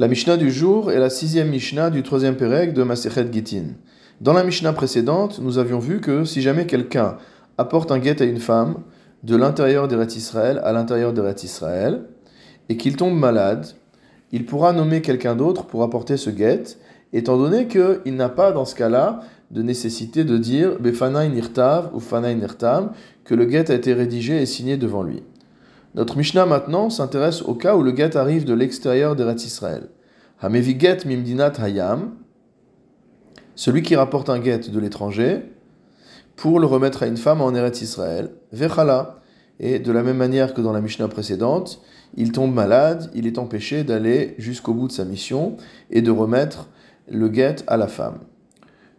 La 0.00 0.08
Mishnah 0.08 0.38
du 0.38 0.50
jour 0.50 0.90
est 0.90 0.98
la 0.98 1.10
sixième 1.10 1.50
Mishnah 1.50 1.90
du 1.90 2.02
troisième 2.02 2.34
Pérec 2.34 2.72
de 2.72 2.82
Masechet 2.82 3.30
Gittin. 3.30 3.74
Dans 4.22 4.32
la 4.32 4.44
Mishnah 4.44 4.72
précédente, 4.72 5.40
nous 5.42 5.58
avions 5.58 5.78
vu 5.78 6.00
que 6.00 6.24
si 6.24 6.40
jamais 6.40 6.64
quelqu'un 6.64 7.18
apporte 7.58 7.92
un 7.92 7.98
guet 7.98 8.22
à 8.22 8.24
une 8.24 8.40
femme 8.40 8.76
de 9.24 9.36
l'intérieur 9.36 9.88
d'Eretz 9.88 10.16
Israël 10.16 10.58
à 10.64 10.72
l'intérieur 10.72 11.12
d'Eretz 11.12 11.44
Israël 11.44 12.04
et 12.70 12.78
qu'il 12.78 12.96
tombe 12.96 13.14
malade, 13.14 13.66
il 14.32 14.46
pourra 14.46 14.72
nommer 14.72 15.02
quelqu'un 15.02 15.36
d'autre 15.36 15.66
pour 15.66 15.82
apporter 15.82 16.16
ce 16.16 16.30
guet, 16.30 16.62
étant 17.12 17.36
donné 17.36 17.68
qu'il 17.68 18.16
n'a 18.16 18.30
pas 18.30 18.52
dans 18.52 18.64
ce 18.64 18.76
cas-là 18.76 19.20
de 19.50 19.60
nécessité 19.60 20.24
de 20.24 20.38
dire 20.38 20.78
Befanaï 20.80 21.28
Nirtav 21.28 21.90
ou 21.92 22.00
Fanaï 22.00 22.36
Nirtam 22.36 22.92
que 23.24 23.34
le 23.34 23.44
guet 23.44 23.70
a 23.70 23.74
été 23.74 23.92
rédigé 23.92 24.40
et 24.40 24.46
signé 24.46 24.78
devant 24.78 25.02
lui. 25.02 25.22
Notre 25.94 26.16
Mishnah 26.16 26.46
maintenant 26.46 26.88
s'intéresse 26.88 27.42
au 27.42 27.54
cas 27.54 27.74
où 27.76 27.82
le 27.82 27.90
guet 27.90 28.16
arrive 28.16 28.44
de 28.44 28.54
l'extérieur 28.54 29.16
d'Eretz 29.16 29.44
Israël. 29.44 29.88
Hamevi 30.40 30.78
get 30.78 30.98
mimdinat 31.04 31.52
hayam, 31.58 32.12
celui 33.56 33.82
qui 33.82 33.96
rapporte 33.96 34.30
un 34.30 34.38
guet 34.38 34.70
de 34.70 34.78
l'étranger, 34.78 35.42
pour 36.36 36.60
le 36.60 36.66
remettre 36.66 37.02
à 37.02 37.06
une 37.06 37.16
femme 37.16 37.40
en 37.40 37.54
Eretz 37.54 37.82
Israël, 37.82 38.30
vechala. 38.52 39.16
Et 39.62 39.78
de 39.78 39.92
la 39.92 40.02
même 40.02 40.16
manière 40.16 40.54
que 40.54 40.62
dans 40.62 40.72
la 40.72 40.80
Mishnah 40.80 41.08
précédente, 41.08 41.82
il 42.16 42.32
tombe 42.32 42.54
malade, 42.54 43.10
il 43.14 43.26
est 43.26 43.36
empêché 43.36 43.84
d'aller 43.84 44.34
jusqu'au 44.38 44.72
bout 44.72 44.88
de 44.88 44.92
sa 44.92 45.04
mission 45.04 45.58
et 45.90 46.00
de 46.00 46.10
remettre 46.10 46.70
le 47.10 47.28
guet 47.28 47.56
à 47.66 47.76
la 47.76 47.86
femme. 47.86 48.20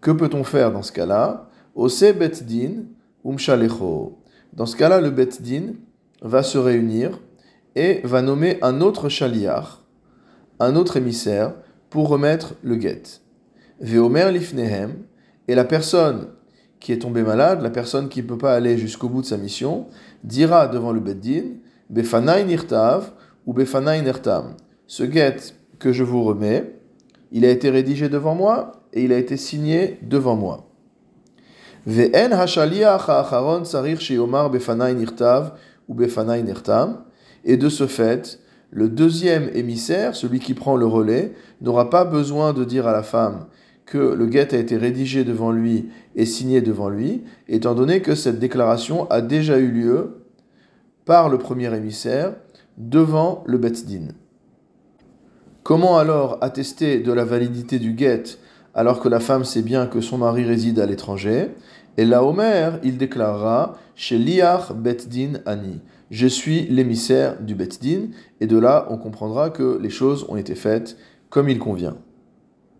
Que 0.00 0.10
peut-on 0.10 0.42
faire 0.42 0.72
dans 0.72 0.82
ce 0.82 0.90
cas-là? 0.90 1.48
Ose 1.76 2.12
betdin 2.18 2.86
umshalecho. 3.24 4.18
Dans 4.52 4.66
ce 4.66 4.74
cas-là, 4.74 5.00
le 5.00 5.10
betdin 5.10 5.74
va 6.22 6.42
se 6.42 6.58
réunir 6.58 7.18
et 7.74 8.00
va 8.04 8.22
nommer 8.22 8.58
un 8.62 8.80
autre 8.80 9.08
chaliar, 9.08 9.84
un 10.60 10.76
autre 10.76 10.96
émissaire, 10.96 11.54
pour 11.90 12.08
remettre 12.08 12.54
le 12.62 12.76
guet. 12.76 13.02
Veomer 13.80 14.30
lifnehem, 14.32 14.94
et 15.46 15.54
la 15.54 15.64
personne 15.64 16.28
qui 16.80 16.92
est 16.92 16.98
tombée 16.98 17.22
malade, 17.22 17.62
la 17.62 17.70
personne 17.70 18.08
qui 18.08 18.22
ne 18.22 18.28
peut 18.28 18.38
pas 18.38 18.54
aller 18.54 18.78
jusqu'au 18.78 19.08
bout 19.08 19.22
de 19.22 19.26
sa 19.26 19.36
mission, 19.36 19.86
dira 20.24 20.68
devant 20.68 20.92
le 20.92 21.00
beddin, 21.00 21.44
befanai 21.90 22.44
nirtav 22.44 23.10
ou 23.46 23.52
befanai 23.52 24.02
nirtam. 24.02 24.54
Ce 24.86 25.02
guet 25.02 25.36
que 25.78 25.92
je 25.92 26.04
vous 26.04 26.22
remets, 26.22 26.74
il 27.32 27.44
a 27.44 27.50
été 27.50 27.70
rédigé 27.70 28.08
devant 28.08 28.34
moi 28.34 28.72
et 28.92 29.04
il 29.04 29.12
a 29.12 29.18
été 29.18 29.36
signé 29.36 29.98
devant 30.02 30.36
moi. 30.36 30.68
Ve'en 31.86 32.32
hashaliach 32.32 33.08
ha'acharon 33.08 33.64
sarir 33.64 34.00
sheyomar 34.00 34.50
befanai 34.50 34.94
nirtav 34.94 35.52
ou 35.88 35.94
Befanaï 35.94 36.42
Nertam. 36.42 37.04
Et 37.44 37.56
de 37.56 37.68
ce 37.68 37.86
fait, 37.86 38.40
le 38.70 38.88
deuxième 38.88 39.50
émissaire, 39.54 40.14
celui 40.14 40.40
qui 40.40 40.54
prend 40.54 40.76
le 40.76 40.86
relais, 40.86 41.32
n'aura 41.60 41.90
pas 41.90 42.04
besoin 42.04 42.52
de 42.52 42.64
dire 42.64 42.86
à 42.86 42.92
la 42.92 43.02
femme 43.02 43.46
que 43.86 43.98
le 43.98 44.26
guet 44.26 44.54
a 44.54 44.58
été 44.58 44.76
rédigé 44.76 45.24
devant 45.24 45.50
lui 45.50 45.88
et 46.14 46.26
signé 46.26 46.60
devant 46.60 46.90
lui, 46.90 47.24
étant 47.48 47.74
donné 47.74 48.02
que 48.02 48.14
cette 48.14 48.38
déclaration 48.38 49.10
a 49.10 49.22
déjà 49.22 49.58
eu 49.58 49.70
lieu 49.70 50.24
par 51.06 51.30
le 51.30 51.38
premier 51.38 51.74
émissaire 51.74 52.34
devant 52.76 53.42
le 53.46 53.56
Betzdin. 53.56 54.08
Comment 55.62 55.96
alors 55.96 56.38
attester 56.42 57.00
de 57.00 57.12
la 57.12 57.24
validité 57.24 57.78
du 57.78 57.92
guet 57.92 58.24
alors 58.74 59.00
que 59.00 59.08
la 59.08 59.20
femme 59.20 59.44
sait 59.44 59.62
bien 59.62 59.86
que 59.86 60.02
son 60.02 60.18
mari 60.18 60.44
réside 60.44 60.78
à 60.78 60.86
l'étranger? 60.86 61.50
Et 61.98 62.04
là, 62.04 62.22
Omer, 62.24 62.78
il 62.84 62.96
déclarera 62.96 63.76
chez 63.96 64.18
Liach 64.18 64.72
Betdin 64.72 65.40
Ani. 65.46 65.80
Je 66.12 66.28
suis 66.28 66.62
l'émissaire 66.68 67.42
du 67.42 67.56
Betdin. 67.56 68.10
Et 68.40 68.46
de 68.46 68.56
là, 68.56 68.86
on 68.88 68.98
comprendra 68.98 69.50
que 69.50 69.80
les 69.82 69.90
choses 69.90 70.24
ont 70.28 70.36
été 70.36 70.54
faites 70.54 70.96
comme 71.28 71.48
il 71.48 71.58
convient. 71.58 71.96